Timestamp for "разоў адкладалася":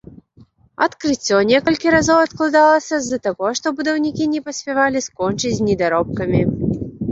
1.95-2.95